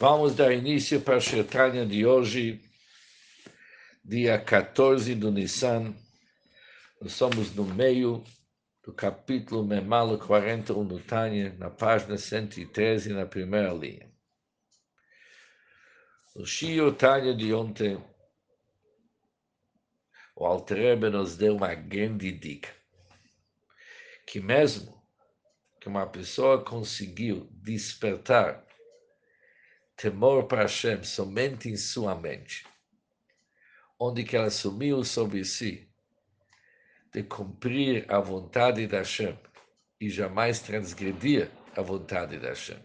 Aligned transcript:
Vamos 0.00 0.34
dar 0.34 0.52
início 0.52 1.00
para 1.00 1.18
a 1.18 1.20
Shetanya 1.20 1.86
de 1.86 2.04
hoje, 2.04 2.60
dia 4.04 4.36
14 4.36 5.14
do 5.14 5.30
Nissan. 5.30 5.94
Nós 7.00 7.12
somos 7.12 7.54
no 7.54 7.64
meio 7.64 8.24
do 8.82 8.92
capítulo 8.92 9.64
Memalo 9.64 10.18
41 10.18 10.84
do 10.84 10.98
Tânia, 10.98 11.54
na 11.60 11.70
página 11.70 12.18
113, 12.18 13.12
na 13.12 13.24
primeira 13.24 13.72
linha. 13.72 14.12
O 16.34 16.44
Shio 16.44 16.92
Tânia 16.92 17.32
de 17.32 17.54
ontem, 17.54 17.96
o 20.34 20.44
Alterebe 20.44 21.08
nos 21.08 21.36
deu 21.36 21.54
uma 21.54 21.72
grande 21.72 22.32
dica, 22.32 22.74
que 24.26 24.40
mesmo 24.40 25.00
que 25.80 25.86
uma 25.86 26.04
pessoa 26.04 26.64
conseguiu 26.64 27.48
despertar 27.52 28.64
temor 29.96 30.46
para 30.46 30.62
Hashem 30.62 31.02
somente 31.04 31.68
em 31.68 31.76
sua 31.76 32.14
mente, 32.14 32.66
onde 33.98 34.24
que 34.24 34.36
ela 34.36 34.46
assumiu 34.46 35.04
sobre 35.04 35.44
si 35.44 35.88
de 37.12 37.22
cumprir 37.22 38.04
a 38.08 38.18
vontade 38.18 38.86
da 38.88 38.98
Hashem 38.98 39.38
e 40.00 40.10
jamais 40.10 40.58
transgredir 40.58 41.48
a 41.76 41.80
vontade 41.80 42.38
da 42.38 42.48
Hashem. 42.48 42.82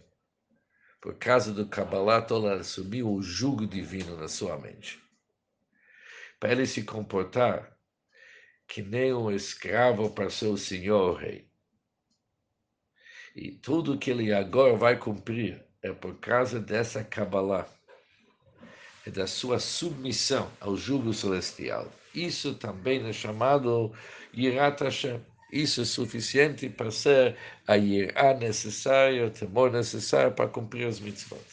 Por 1.01 1.15
causa 1.17 1.51
do 1.51 1.67
Kabbalah, 1.67 2.27
ela 2.29 2.55
assumiu 2.55 3.11
o 3.11 3.21
jugo 3.21 3.65
divino 3.65 4.17
na 4.17 4.27
sua 4.27 4.57
mente. 4.57 5.01
Para 6.39 6.51
ele 6.51 6.67
se 6.67 6.83
comportar 6.83 7.75
que 8.67 8.83
nem 8.83 9.13
um 9.13 9.31
escravo 9.31 10.11
para 10.11 10.29
seu 10.29 10.55
senhor 10.55 11.17
rei. 11.17 11.49
E 13.35 13.51
tudo 13.51 13.97
que 13.97 14.11
ele 14.11 14.31
agora 14.31 14.75
vai 14.75 14.97
cumprir 14.97 15.65
é 15.81 15.91
por 15.91 16.15
causa 16.19 16.59
dessa 16.59 17.03
Kabbalah, 17.03 17.67
é 19.05 19.11
da 19.11 19.27
sua 19.27 19.59
submissão 19.59 20.51
ao 20.59 20.75
jugo 20.75 21.13
celestial. 21.13 21.91
Isso 22.13 22.55
também 22.55 23.07
é 23.07 23.13
chamado 23.13 23.93
Yirat 24.35 24.83
Hashem. 24.83 25.21
Isso 25.51 25.81
é 25.81 25.85
suficiente 25.85 26.69
para 26.69 26.91
ser 26.91 27.35
a 27.67 27.73
Yirá 27.73 28.35
necessária, 28.35 29.25
o 29.25 29.31
temor 29.31 29.71
necessário 29.71 30.31
para 30.31 30.47
cumprir 30.47 30.85
as 30.85 30.99
mitzvot. 30.99 31.43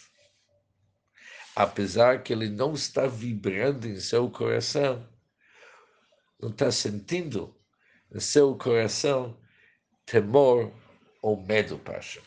Apesar 1.54 2.22
que 2.22 2.32
ele 2.32 2.50
não 2.50 2.74
está 2.74 3.06
vibrando 3.06 3.88
em 3.88 3.98
seu 3.98 4.28
coração, 4.28 5.08
não 6.38 6.50
está 6.50 6.70
sentindo 6.70 7.56
no 8.10 8.20
seu 8.20 8.54
coração 8.56 9.34
temor 10.04 10.70
ou 11.22 11.42
medo 11.42 11.78
para 11.78 11.94
Hashem. 11.94 12.22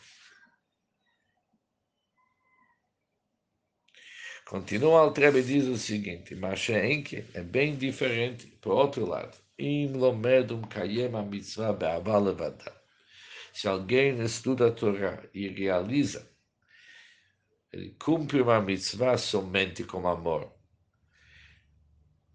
Continua 4.50 5.04
o 5.04 5.12
Trebe 5.12 5.44
diz 5.44 5.68
o 5.68 5.78
seguinte, 5.78 6.34
mas 6.34 6.68
é 6.68 7.40
bem 7.40 7.76
diferente, 7.76 8.48
por 8.60 8.72
outro 8.72 9.06
lado. 9.06 9.38
Im 9.56 9.92
lomedum 9.92 10.62
kayem 10.62 11.14
a 11.14 11.22
mitzvah 11.22 11.72
be'aval 11.72 12.36
Se 13.52 13.68
alguém 13.68 14.20
estuda 14.20 14.66
a 14.66 14.72
Torá 14.72 15.22
e 15.32 15.46
realiza, 15.46 16.28
ele 17.72 17.90
cumpre 17.90 18.40
uma 18.42 18.60
mitzvah 18.60 19.16
somente 19.16 19.84
com 19.84 20.08
amor. 20.08 20.52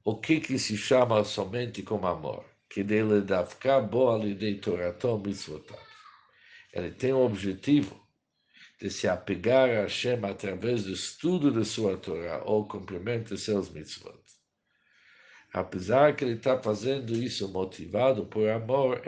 O 0.06 0.16
que 0.16 0.40
que 0.40 0.58
se 0.58 0.78
chama 0.78 1.22
somente 1.26 1.84
com 1.84 2.08
amor? 2.08 2.46
Que 2.70 2.82
dele 2.82 3.24
davka 3.24 3.82
boa 3.82 4.18
lidei 4.18 4.56
Toratom 4.56 5.18
mitzvotav. 5.18 5.86
Ele 6.72 6.92
tem 6.92 7.12
o 7.12 7.26
objetivo 7.26 8.05
de 8.80 8.90
se 8.90 9.08
apegar 9.08 9.70
a 9.70 9.82
Hashem 9.84 10.24
através 10.26 10.84
do 10.84 10.92
estudo 10.92 11.52
de 11.52 11.66
sua 11.66 11.98
Torá 11.98 12.44
ou 12.44 12.68
cumprimento 12.68 13.34
de 13.34 13.40
seus 13.40 13.70
mitzvot. 13.70 14.20
Apesar 15.54 16.16
que 16.16 16.26
ele 16.26 16.34
está 16.34 16.62
fazendo 16.62 17.16
isso 17.16 17.48
motivado 17.48 18.26
por 18.26 18.50
amor, 18.50 19.02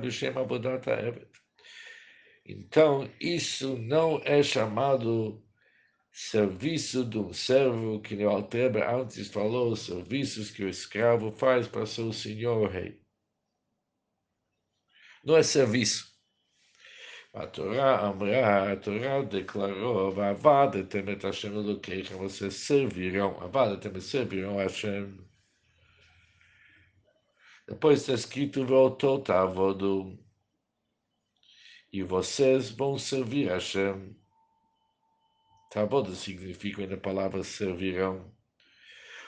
do 0.00 0.10
Shem 0.10 0.30
Abodat 0.30 0.84
Evet. 0.88 1.28
Então, 2.44 3.08
isso 3.20 3.78
não 3.78 4.20
é 4.24 4.42
chamado 4.42 5.42
serviço 6.10 7.04
de 7.04 7.18
um 7.18 7.32
servo, 7.32 8.00
que 8.00 8.16
o 8.16 8.28
Alteber 8.28 8.88
antes 8.88 9.28
falou, 9.28 9.74
serviços 9.74 10.50
que 10.50 10.64
o 10.64 10.68
escravo 10.68 11.32
faz 11.32 11.66
para 11.66 11.86
seu 11.86 12.12
senhor 12.12 12.70
rei. 12.70 13.00
Não 15.24 15.36
é 15.36 15.42
serviço. 15.42 16.13
A 17.34 17.48
Torá, 17.48 17.98
Amra, 17.98 18.72
a 18.72 18.76
Torá 18.76 19.20
declarou, 19.22 20.12
Vavadetem 20.12 21.10
et 21.10 21.20
Hashem 21.20 21.52
Elokeichem, 21.52 22.16
vocês 22.16 22.54
servirão, 22.54 23.34
Vavadetem 23.34 24.00
servirão 24.00 24.54
Hashem. 24.54 25.18
Depois 27.66 28.02
está 28.02 28.12
escrito, 28.12 28.64
voltou 28.64 29.20
Tavodu, 29.20 30.16
e 31.92 32.04
vocês 32.04 32.70
vão 32.70 32.96
servir 32.96 33.48
Hashem. 33.48 34.16
Tavodu 35.72 36.14
significa 36.14 36.86
na 36.86 36.96
palavra 36.96 37.42
servirão. 37.42 38.32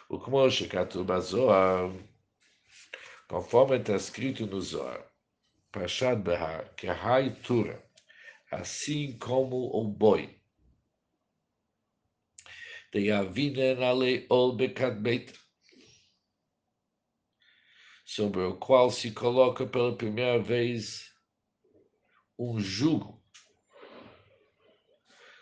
O 0.09 0.21
como 0.21 0.49
Shekatub 0.49 1.11
Zohar, 1.19 1.91
conforme 3.29 3.79
está 3.79 3.97
escrito 3.97 4.47
no 4.47 4.61
Zohar, 4.61 5.05
Pashad 5.73 6.23
Behar, 6.23 6.73
que 6.77 6.87
a 6.87 6.97
Tura, 7.43 7.86
assim 8.51 9.17
como 9.19 9.57
o 9.75 9.85
boi. 9.85 10.41
Sobre 18.05 18.43
o 18.43 18.57
qual 18.57 18.91
se 18.91 19.11
coloca 19.11 19.67
pela 19.67 19.97
primeira 19.97 20.39
vez 20.39 21.13
um 22.39 22.61
jugo, 22.61 23.23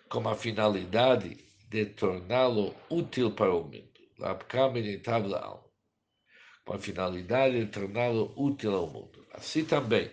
com 0.08 0.28
a 0.28 0.34
finalidade 0.34 1.36
de 1.68 1.86
torná-lo 1.86 2.74
útil 2.88 3.32
para 3.34 3.52
o 3.52 3.64
mundo. 3.64 3.92
Com 6.64 6.72
a 6.72 6.78
finalidade 6.78 7.64
de 7.64 7.70
torná-lo 7.70 8.32
útil 8.36 8.74
ao 8.74 8.86
mundo. 8.88 9.26
Assim 9.32 9.64
também, 9.64 10.10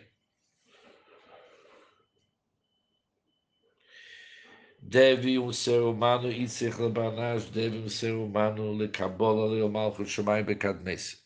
deve 4.81 5.37
um 5.37 5.53
ser 5.53 5.81
humano, 5.81 6.31
Yitzhak 6.31 6.81
Lebanash, 6.81 7.49
deve 7.51 7.77
um 7.77 7.89
ser 7.89 8.13
humano, 8.13 8.73
Lekabola, 8.73 9.53
Leomalchut 9.53 10.09
Shemaim 10.09 10.43
Bekadnes. 10.43 11.21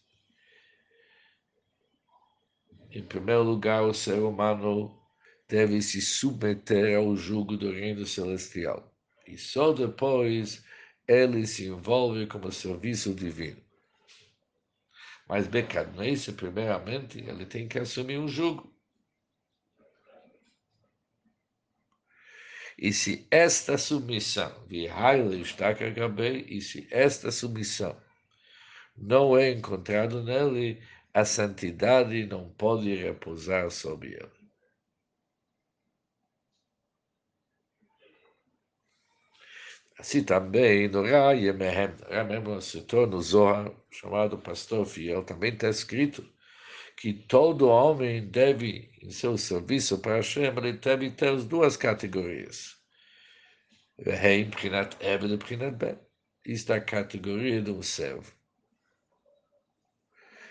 Em 2.91 3.03
primeiro 3.03 3.43
lugar, 3.43 3.83
o 3.83 3.93
ser 3.93 4.19
humano 4.19 5.01
deve 5.47 5.81
se 5.81 6.01
submeter 6.01 6.97
ao 6.97 7.15
jugo 7.15 7.57
do 7.57 7.71
reino 7.71 8.05
celestial. 8.05 8.93
E 9.27 9.37
só 9.37 9.73
depois 9.73 10.63
ele 11.07 11.45
se 11.47 11.67
envolve 11.67 12.27
como 12.27 12.51
serviço 12.51 13.13
divino. 13.13 13.61
Mas 15.27 15.47
Bekadnes, 15.47 16.29
primeiramente, 16.29 17.19
ele 17.19 17.45
tem 17.45 17.67
que 17.67 17.79
assumir 17.79 18.19
um 18.19 18.27
jugo. 18.27 18.74
E 22.77 22.91
se 22.91 23.25
esta 23.31 23.77
submissão, 23.77 24.65
e 24.69 26.61
se 26.61 26.87
esta 26.91 27.31
submissão 27.31 27.95
não 28.97 29.37
é 29.37 29.51
encontrado 29.51 30.23
nele, 30.23 30.81
a 31.13 31.23
santidade 31.23 32.25
não 32.25 32.49
pode 32.49 32.93
repousar 32.93 33.71
sobre 33.71 34.13
ele. 34.15 34.31
Assim 39.97 40.23
também 40.23 40.89
no 40.89 41.01
Ra 41.03 41.31
Yemehem, 41.31 41.95
mesmo 42.27 42.61
se 42.61 42.81
torna 42.81 43.15
o 43.15 43.21
Zohar, 43.21 43.71
chamado 43.89 44.37
pastor 44.37 44.85
fiel, 44.85 45.23
também 45.23 45.53
está 45.53 45.69
escrito 45.69 46.29
que 46.97 47.13
todo 47.13 47.67
homem 47.67 48.27
deve, 48.27 48.91
em 49.01 49.09
seu 49.09 49.37
serviço 49.37 49.99
para 49.99 50.15
Hashem, 50.15 50.45
ele 50.45 50.73
deve 50.73 51.11
ter 51.11 51.29
as 51.29 51.45
duas 51.45 51.75
categorias. 51.75 52.75
Rei, 53.97 54.45
Prinat 54.49 54.95
Eved 55.01 55.33
e 55.33 55.37
Prinat 55.37 55.75
Ben. 55.75 55.99
Isto 56.45 56.73
é 56.73 56.77
a 56.77 56.81
categoria 56.81 57.61
de 57.61 57.71
um 57.71 57.81
servo. 57.81 58.33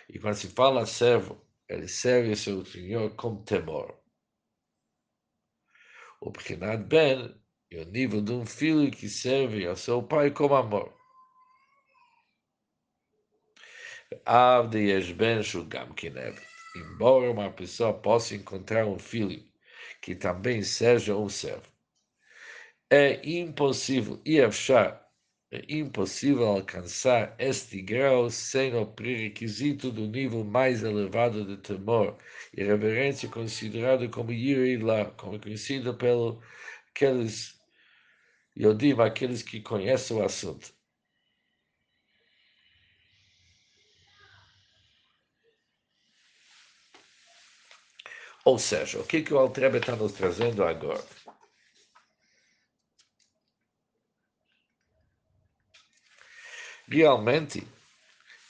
E 0.08 0.19
quando 0.19 0.35
se 0.35 0.49
fala 0.49 0.87
servo, 0.87 1.46
ele 1.69 1.88
serve 1.88 2.37
seu 2.37 2.64
senhor 2.64 3.14
com 3.17 3.43
temor. 3.43 3.99
O 6.20 6.31
Prinat 6.31 6.82
Ben 6.85 7.35
é 7.70 7.82
o 7.82 7.85
nível 7.87 8.23
de 8.23 8.32
um 8.32 8.46
filho 8.46 8.91
que 8.91 9.08
serve 9.08 9.67
ao 9.67 9.76
seu 9.76 10.02
pai 10.02 10.31
com 10.31 10.55
amor. 10.55 11.04
Avde 14.25 14.79
Yeshben 14.79 15.43
Shugam 15.43 15.95
Kinev. 15.95 16.39
Embora 16.77 17.31
uma 17.31 17.51
pessoa 17.51 17.93
possa 17.93 18.35
encontrar 18.35 18.87
um 18.87 18.99
filho 18.99 19.43
que 20.01 20.15
também 20.15 20.63
seja 20.63 21.17
um 21.17 21.29
servo, 21.29 21.69
é 22.91 23.21
impossível, 23.29 24.21
achar 24.45 25.05
é 25.55 25.65
impossível 25.69 26.47
alcançar 26.49 27.37
este 27.39 27.81
grau 27.81 28.29
sem 28.29 28.75
o 28.75 28.87
pré-requisito 28.87 29.93
do 29.93 30.07
nível 30.09 30.43
mais 30.43 30.83
elevado 30.83 31.45
de 31.45 31.57
temor 31.59 32.19
e 32.53 32.65
reverência 32.65 33.29
considerado 33.29 34.09
como 34.11 34.33
Yirei 34.33 34.79
como 35.17 35.39
conhecido 35.39 35.95
pelo 35.95 36.43
aqueles 36.91 37.55
aqueles 39.05 39.43
que 39.43 39.61
conhecem 39.61 40.17
o 40.17 40.25
assunto. 40.25 40.75
Ou 48.44 48.58
seja, 48.58 48.99
o 49.00 49.05
que, 49.05 49.23
que 49.23 49.32
o 49.32 49.38
Altrebe 49.38 49.79
está 49.79 49.96
nos 49.96 50.12
trazendo 50.12 50.62
agora? 50.62 51.05
realmente 56.87 57.67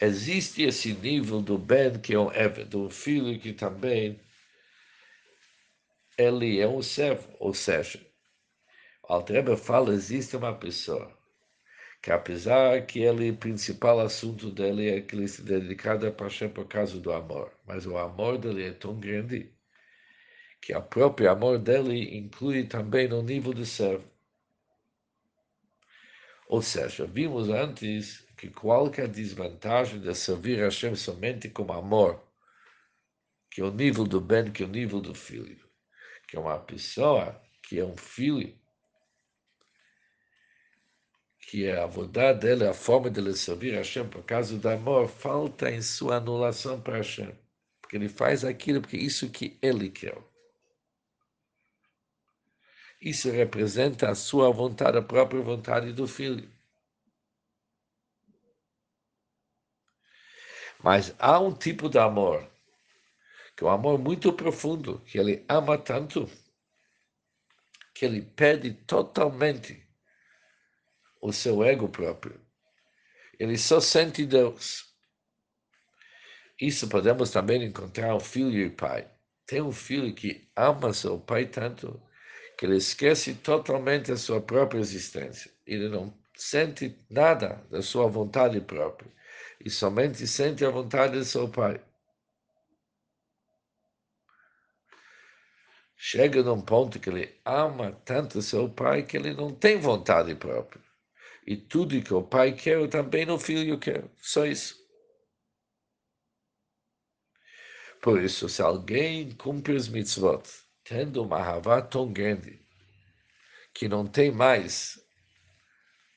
existe 0.01 0.63
esse 0.65 0.93
nível 0.93 1.41
do 1.41 1.57
bem 1.57 1.99
que 1.99 2.15
é 2.15 2.19
um 2.19 2.33
Eved, 2.33 2.77
um 2.77 2.91
filho 2.91 3.39
que 3.39 3.53
também 3.53 4.21
ele 6.19 6.61
é 6.61 6.69
um 6.69 6.83
servo, 6.83 7.29
ou 7.41 7.55
seja, 7.55 8.01
o 9.03 9.13
Altreba 9.13 9.57
fala, 9.57 9.93
existe 9.93 10.37
uma 10.37 10.55
pessoa 10.55 11.17
que 12.03 12.11
apesar 12.11 12.85
que 12.85 13.01
ele, 13.01 13.31
o 13.31 13.37
principal 13.37 13.99
assunto 14.01 14.51
dele 14.51 14.91
é 14.91 15.01
que 15.01 15.17
ele 15.17 15.27
se 15.27 15.43
dedica 15.43 15.95
a 15.95 16.13
paixão 16.13 16.51
por 16.51 16.67
causa 16.67 17.01
do 17.01 17.13
amor, 17.13 17.51
mas 17.67 17.87
o 17.87 17.97
amor 17.97 18.37
dele 18.37 18.65
é 18.65 18.73
tão 18.73 18.99
grande 18.99 19.51
que 20.65 20.75
o 20.75 20.81
próprio 20.81 21.31
amor 21.31 21.59
dele 21.59 22.17
inclui 22.17 22.65
também 22.65 23.13
o 23.13 23.21
nível 23.21 23.53
de 23.53 23.67
servo. 23.67 24.11
Ou 26.49 26.63
seja, 26.63 27.05
vimos 27.05 27.51
antes 27.51 28.27
que 28.35 28.49
qualquer 28.49 29.07
desvantagem 29.09 30.01
de 30.01 30.15
servir 30.15 30.61
a 30.61 30.65
Hashem 30.65 30.97
somente 30.97 31.51
com 31.51 31.71
amor, 31.71 32.27
que 33.51 33.61
é 33.61 33.65
o 33.65 33.71
nível 33.71 34.05
do 34.07 34.23
bem, 34.23 34.51
que 34.51 34.63
é 34.63 34.67
o 34.67 34.71
nível 34.71 35.03
do 35.03 35.15
filho, 35.15 35.69
que 36.27 36.35
é 36.35 36.41
uma 36.41 36.59
pessoa 36.59 37.39
que 37.63 37.79
é 37.79 37.85
um 37.85 37.97
filho, 37.99 38.59
que 41.41 41.67
é 41.67 41.79
a 41.79 41.87
vontade 41.87 42.41
dele, 42.41 42.67
a 42.67 42.73
forma 42.73 43.11
de 43.11 43.21
ele 43.21 43.37
servir 43.37 43.75
a 43.75 43.79
Hashem 43.79 44.09
por 44.09 44.25
causa 44.25 44.57
do 44.57 44.69
amor, 44.71 45.09
falta 45.09 45.71
em 45.71 45.83
sua 45.83 46.17
anulação 46.17 46.81
para 46.81 46.97
Hashem. 46.97 47.39
Porque 47.83 47.97
ele 47.97 48.09
faz 48.09 48.47
aquilo 48.47 48.81
porque 48.81 48.97
isso 48.97 49.31
que 49.31 49.59
ele 49.61 49.91
quer. 49.91 50.17
Isso 53.05 53.31
representa 53.31 54.09
a 54.09 54.15
sua 54.15 54.51
vontade, 54.51 54.97
a 54.97 55.03
própria 55.03 55.43
vontade 55.43 55.93
do 55.93 56.09
filho. 56.09 56.51
Mas 60.83 61.15
há 61.19 61.39
um 61.39 61.53
tipo 61.53 61.91
de 61.91 61.99
amor, 61.99 62.51
que 63.55 63.63
é 63.63 63.67
um 63.67 63.71
amor 63.71 63.99
muito 63.99 64.33
profundo, 64.33 65.01
que 65.01 65.19
ele 65.19 65.45
ama 65.51 65.77
tanto, 65.77 66.31
que 67.95 68.07
ele 68.07 68.23
perde 68.23 68.73
totalmente 68.73 69.87
o 71.21 71.31
seu 71.31 71.63
ego 71.63 71.91
próprio. 71.91 72.41
Ele 73.39 73.59
só 73.59 73.81
sente 73.81 74.25
Deus. 74.25 74.95
Isso 76.59 76.89
podemos 76.89 77.31
também 77.31 77.65
encontrar 77.65 78.15
o 78.15 78.21
filho 78.21 78.53
e 78.53 78.67
o 78.69 78.75
pai. 78.75 79.11
Tem 79.47 79.61
um 79.61 79.73
filho 79.73 80.15
que 80.15 80.51
ama 80.57 80.95
seu 80.95 81.21
pai 81.21 81.45
tanto 81.45 82.01
que 82.57 82.67
ele 82.67 82.77
esquece 82.77 83.35
totalmente 83.35 84.13
a 84.13 84.17
sua 84.17 84.41
própria 84.41 84.81
existência. 84.81 85.51
Ele 85.67 85.89
não 85.89 86.15
sente 86.37 86.99
nada 87.09 87.65
da 87.71 87.83
sua 87.83 88.07
vontade 88.07 88.61
própria 88.61 89.11
e 89.65 89.71
somente 89.71 90.27
sente 90.27 90.65
a 90.65 90.71
vontade 90.71 91.19
de 91.19 91.25
seu 91.25 91.49
pai. 91.49 91.81
Chega 95.97 96.43
num 96.43 96.61
ponto 96.61 97.01
que 97.01 97.09
ele 97.09 97.35
ama 97.45 97.93
tanto 98.05 98.43
seu 98.43 98.69
pai 98.69 99.05
que 99.05 99.17
ele 99.17 99.33
não 99.33 99.55
tem 99.55 99.79
vontade 99.79 100.35
própria. 100.35 100.83
E 101.47 101.57
tudo 101.57 102.03
que 102.03 102.13
o 102.13 102.23
pai 102.23 102.53
quer, 102.53 102.89
também 102.89 103.31
o 103.31 103.39
filho 103.39 103.79
quer. 103.79 104.05
Só 104.21 104.45
isso. 104.47 104.83
Por 108.03 108.21
isso, 108.23 108.49
se 108.51 108.61
alguém 108.61 109.31
cumpre 109.33 109.75
os 109.75 109.89
mitzvot, 109.89 110.43
tendo 110.85 111.23
uma 111.23 111.41
havá 111.41 111.83
tão 111.83 112.13
grande, 112.13 112.61
que 113.73 113.89
não 113.89 114.07
tem 114.07 114.31
mais 114.31 114.99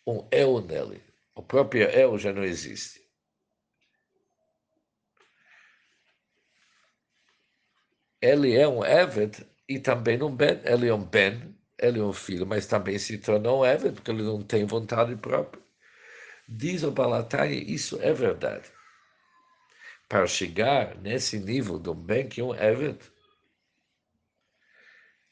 um 0.06 0.28
eu 0.32 0.62
nele, 0.62 1.04
o 1.36 1.42
próprio 1.42 1.90
eu 1.90 2.18
já 2.18 2.32
não 2.32 2.44
existe. 2.44 3.08
ele 8.22 8.56
é 8.56 8.68
um 8.68 8.84
Eved 8.84 9.46
e 9.68 9.80
também 9.80 10.22
um 10.22 10.34
Ben. 10.34 10.60
Ele 10.64 10.88
é 10.88 10.94
um 10.94 11.04
Ben, 11.04 11.56
ele 11.80 12.00
é 12.00 12.04
um 12.04 12.14
filho, 12.14 12.46
mas 12.46 12.66
também 12.68 12.98
se 12.98 13.18
tornou 13.18 13.62
um 13.62 13.66
Eved, 13.66 13.94
porque 13.96 14.12
ele 14.12 14.24
não 14.24 14.42
tem 14.42 14.66
vontade 14.66 15.16
própria. 15.16 15.62
Diz 16.48 16.84
o 16.84 16.92
Balatai, 16.92 17.54
isso 17.54 18.00
é 18.02 18.14
verdade. 18.14 18.70
Para 20.08 20.26
chegar 20.26 20.96
nesse 20.96 21.40
nível 21.40 21.76
um 21.76 21.94
Ben 21.94 22.28
que 22.28 22.42
é 22.42 22.44
um 22.44 22.56
Eved, 22.56 22.98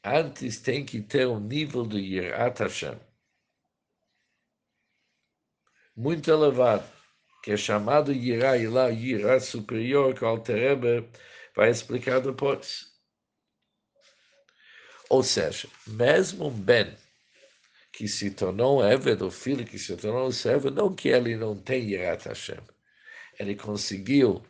antes 0.06 0.60
tem 0.60 0.86
que 0.86 1.02
ter 1.02 1.28
um 1.28 1.40
nível 1.40 1.86
de 1.86 1.98
Yirat 1.98 2.60
Hashem 2.60 2.98
muito 5.96 6.30
elevado, 6.30 6.86
que 7.42 7.52
é 7.52 7.58
chamado 7.58 8.12
Yirá, 8.12 8.58
e 8.58 8.68
lá 8.68 8.88
Yirá 8.90 9.40
superior, 9.40 10.14
que 10.14 10.24
o 10.24 10.28
Altereber 10.28 11.08
vai 11.56 11.70
explicar 11.70 12.20
depois. 12.20 12.94
Ou 15.10 15.24
seja, 15.24 15.70
mesmo 15.88 16.48
um 16.48 16.52
Ben 16.52 16.94
que 17.94 18.08
se 18.08 18.32
tornou 18.32 18.82
um 18.82 18.86
Eved, 18.86 19.24
o 19.24 19.32
filho 19.32 19.66
que 19.66 19.80
se 19.80 19.96
tornou 19.96 20.28
um 20.28 20.32
servo, 20.32 20.70
não 20.70 20.94
que 20.94 21.08
ele 21.08 21.38
não 21.38 21.56
tem 21.56 21.92
Yirat 21.92 22.28
Hashem. 22.28 22.60
Ele 23.40 23.56
conseguiu 23.56 24.44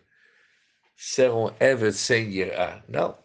ser 0.96 1.30
um 1.30 1.54
Eved 1.60 1.94
sem 1.94 2.31
Yirá. 2.31 2.84
Não. 2.88 3.25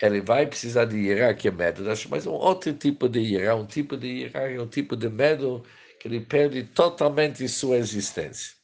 Ele 0.00 0.20
vai 0.20 0.46
precisar 0.46 0.86
de 0.86 0.96
que 1.38 1.48
é 1.48 1.50
medo, 1.50 1.84
mas 2.08 2.26
um 2.26 2.32
outro 2.32 2.72
tipo 2.72 3.08
de 3.08 3.20
Yirá, 3.20 3.54
um 3.54 3.66
tipo 3.66 3.96
de 3.96 4.06
Yirá, 4.08 4.62
um 4.62 4.66
tipo 4.66 4.96
de 4.96 5.08
medo 5.10 5.62
que 5.98 6.08
ele 6.08 6.20
perde 6.20 6.64
totalmente 6.64 7.46
sua 7.48 7.76
existência. 7.76 8.54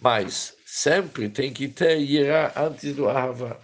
Mas 0.00 0.56
sempre 0.66 1.28
tem 1.28 1.52
que 1.52 1.68
ter 1.68 1.98
Yirá 1.98 2.52
antes 2.56 2.94
do 2.94 3.08
Ahava. 3.08 3.60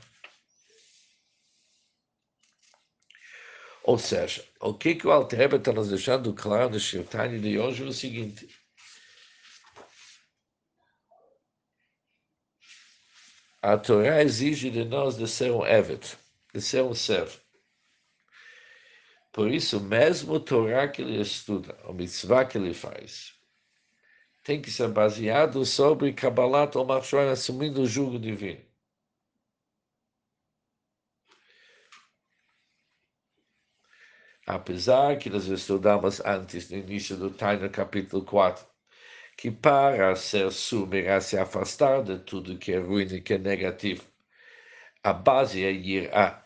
Ou 3.83 3.99
seja, 3.99 4.45
o 4.61 4.73
que, 4.73 4.95
que 4.95 5.07
o 5.07 5.13
Altreba 5.13 5.57
está 5.57 5.73
nos 5.73 5.89
deixando 5.89 6.33
claro 6.33 6.71
no 6.71 6.81
Shirtani 6.81 7.39
de 7.39 7.59
hoje 7.59 7.83
é 7.83 7.87
o 7.87 7.93
seguinte. 7.93 8.49
A 13.61 13.77
Torá 13.77 14.23
exige 14.23 14.71
de 14.71 14.85
nós 14.85 15.17
de 15.17 15.27
ser 15.27 15.51
um 15.51 15.65
Evet, 15.67 16.17
de 16.55 16.63
ser 16.63 16.85
um 16.85 16.95
servo. 16.95 17.41
Por 19.33 19.51
isso, 19.51 19.81
mesmo 19.81 20.35
o 20.35 20.41
Torá 20.41 20.87
que 20.87 21.03
ele 21.03 21.21
estuda, 21.21 21.77
o 21.85 21.93
mitzvah 21.93 22.45
que 22.45 22.57
ele 22.57 22.73
faz, 22.73 23.35
tem 24.45 24.63
que 24.63 24.71
ser 24.71 24.89
baseado 24.89 25.65
sobre 25.67 26.13
Kabbalat 26.13 26.77
ou 26.77 26.85
Machshon, 26.85 27.29
assumindo 27.29 27.83
o 27.83 27.87
jugo 27.87 28.21
divino. 28.21 28.65
Apesar 34.47 35.19
que 35.19 35.31
nós 35.31 35.47
estudamos 35.47 36.21
antes, 36.21 36.71
no 36.71 36.77
início 36.77 37.17
do 37.17 37.31
Taina, 37.31 37.69
capítulo 37.69 38.25
4, 38.25 38.65
que 39.37 39.51
para 39.51 40.15
ser 40.15 40.53
sumer, 40.53 41.11
a 41.11 41.21
se 41.21 41.37
afastar 41.37 42.05
de 42.05 42.19
tudo 42.21 42.59
que 42.59 42.73
é 42.73 42.79
ruim 42.79 43.07
e 43.07 43.21
que 43.21 43.35
é 43.35 43.39
negativo, 43.39 44.05
a 45.03 45.13
base 45.13 45.65
é 45.65 45.73
ir 45.73 46.15
a 46.15 46.44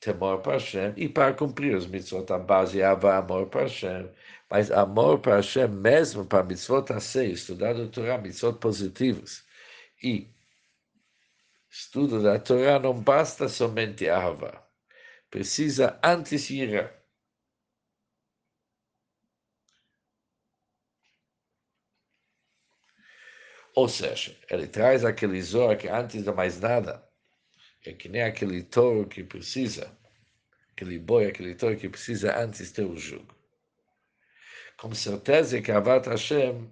temor 0.00 0.40
para 0.42 0.54
Hashem, 0.54 0.94
e 0.96 1.08
para 1.08 1.34
cumprir 1.34 1.74
os 1.76 1.86
mitzvot, 1.86 2.30
a 2.32 2.38
base 2.38 2.80
é 2.80 2.86
amor 2.86 3.48
para 3.48 3.62
Hashem, 3.62 4.10
mas 4.50 4.70
amor 4.70 5.20
para 5.20 5.36
Hashem, 5.36 5.68
mesmo 5.68 6.24
para 6.26 6.44
mitzvot 6.44 6.92
a 6.92 7.00
ser, 7.00 7.30
estudar 7.30 7.76
a 7.76 7.88
Torá, 7.88 8.18
mitzvot 8.18 8.58
positivos. 8.58 9.44
E 10.02 10.28
estudo 11.70 12.22
da 12.22 12.38
Torá 12.38 12.78
não 12.78 12.94
basta 12.94 13.48
somente 13.48 14.08
Ahava. 14.08 14.64
Precisa 15.30 15.98
antes 16.02 16.50
ira. 16.50 16.94
Ou 23.74 23.88
seja, 23.88 24.36
ele 24.50 24.66
traz 24.66 25.04
aquele 25.04 25.40
Zohar 25.40 25.76
que 25.78 25.88
antes 25.88 26.24
de 26.24 26.32
mais 26.32 26.60
nada, 26.60 27.07
é 27.84 27.92
que 27.92 28.08
nem 28.08 28.22
aquele 28.22 28.62
touro 28.62 29.08
que 29.08 29.24
precisa, 29.24 29.96
aquele 30.72 30.98
boi, 30.98 31.26
aquele 31.26 31.54
touro 31.54 31.76
que 31.76 31.88
precisa 31.88 32.36
antes 32.38 32.72
ter 32.72 32.84
o 32.84 32.96
jugo. 32.96 33.34
com 34.78 34.94
certeza 34.94 35.60
que 35.60 35.72
Avat 35.72 36.06
Hashem 36.08 36.70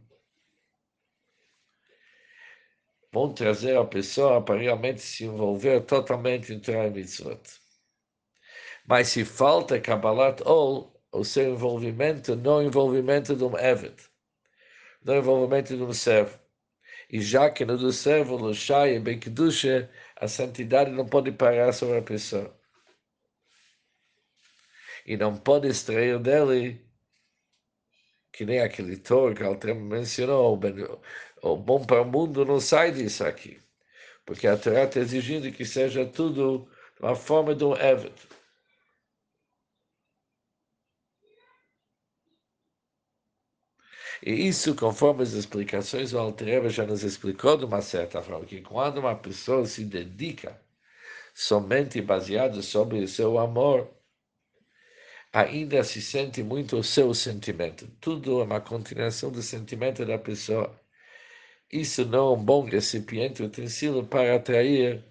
vão 3.13 3.33
trazer 3.35 3.77
a 3.77 3.85
pessoa 3.85 4.43
para 4.45 4.61
realmente 4.61 5.01
se 5.01 5.25
envolver 5.25 5.81
totalmente 5.83 6.53
em 6.53 6.61
Torah 6.61 6.91
Mitzvot. 6.91 7.41
Mas 8.87 9.09
se 9.09 9.25
falta 9.25 9.81
Kabbalat 9.81 10.41
Ol, 10.45 10.93
o 11.13 11.25
seu 11.25 11.53
envolvimento, 11.55 12.37
não 12.37 12.63
envolvimento 12.63 13.35
de 13.35 13.43
um 13.45 13.57
Evet, 13.59 14.09
não 15.03 15.17
envolvimento 15.17 15.77
de 15.77 15.83
um 15.83 15.93
servo. 15.93 16.39
E 17.11 17.21
já 17.21 17.51
que 17.51 17.65
no 17.65 17.77
do 17.77 17.93
servo, 17.93 18.39
no 18.39 18.55
Shai 18.55 18.97
e 18.97 19.01
Bekdusha, 19.01 19.91
a 20.17 20.29
santidade 20.29 20.91
não 20.91 21.07
pode 21.07 21.31
parar 21.33 21.73
sobre 21.73 21.99
a 21.99 22.03
pessoa. 22.03 22.55
E 25.07 25.17
não 25.17 25.37
pode 25.37 25.69
extrair 25.69 26.19
dele, 26.19 26.85
que 28.33 28.45
nem 28.45 28.61
aquele 28.61 28.97
Tor 28.97 29.35
que 29.35 29.43
Altrem 29.43 29.77
mencionou, 29.81 30.59
o 31.43 31.57
bom 31.57 31.85
para 31.85 32.03
o 32.03 32.05
mundo 32.05 32.45
não 32.45 32.59
sai 32.61 32.93
disso 32.93 33.25
aqui. 33.25 33.61
Porque 34.25 34.47
a 34.49 34.57
Torá 34.57 34.85
está 34.85 35.01
exigindo 35.01 35.53
que 35.53 35.65
seja 35.65 36.05
tudo 36.05 36.69
uma 37.01 37.15
forma 37.15 37.55
de 37.55 37.65
um. 37.65 37.75
E 44.23 44.33
isso, 44.49 44.75
conforme 44.75 45.23
as 45.23 45.33
explicações, 45.33 46.13
o 46.13 46.19
Altereba 46.19 46.69
já 46.69 46.87
nos 46.87 47.03
explicou 47.03 47.57
de 47.57 47.65
uma 47.65 47.83
certa 47.83 48.23
forma, 48.23 48.47
que 48.47 48.61
quando 48.61 48.99
uma 48.99 49.15
pessoa 49.15 49.67
se 49.67 49.85
dedica 49.85 50.59
somente 51.35 52.01
baseado 52.01 52.63
sobre 52.63 53.01
o 53.01 53.09
seu 53.09 53.39
amor, 53.39 53.91
ainda 55.33 55.85
se 55.85 56.01
sente 56.01 56.43
muito 56.43 56.79
o 56.79 56.85
seu 56.85 57.13
sentimento. 57.13 57.87
Tudo 58.01 58.41
é 58.41 58.45
uma 58.45 58.61
continuação 58.61 59.31
do 59.31 59.43
sentimento 59.43 60.05
da 60.07 60.19
pessoa. 60.19 60.81
Isso 61.71 62.07
não 62.07 62.29
é 62.29 62.39
um 62.39 62.43
bom 62.43 62.65
recipiente, 62.65 63.43
utensílio 63.43 64.07
para 64.07 64.37
atrair 64.37 65.05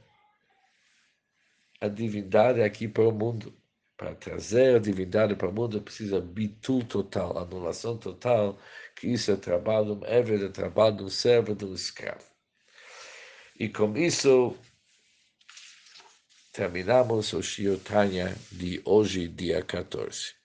a 1.79 1.88
divindade 1.88 2.62
aqui 2.62 2.88
para 2.88 3.07
o 3.07 3.12
mundo. 3.12 3.53
Para 3.97 4.13
trazer 4.13 4.75
a 4.75 4.79
divindade 4.79 5.35
para 5.35 5.47
o 5.47 5.53
mundo 5.53 5.81
precisa 5.81 6.19
bitul 6.19 6.83
total, 6.83 7.37
anulação 7.37 7.97
total, 7.97 8.59
que 8.95 9.07
isso 9.07 9.31
é 9.31 9.35
trabalho, 9.37 9.99
é 10.03 10.21
de 10.21 10.49
trabalho 10.49 10.97
do 10.97 11.09
servo, 11.09 11.55
do 11.55 11.73
escravo. 11.73 12.25
E 13.57 13.69
com 13.69 13.95
isso 13.95 14.57
terminamos 16.51 17.31
o 17.31 17.41
Shio 17.41 17.77
Tanya 17.79 18.35
de 18.51 18.81
hoje, 18.85 19.29
dia 19.29 19.61
14. 19.61 20.44